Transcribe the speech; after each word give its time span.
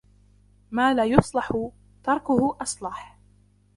ما 0.71 0.93
لا 0.93 1.05
يُصلَح، 1.05 1.69
تركُهُ 2.03 2.57
أصْلَح. 2.61 3.19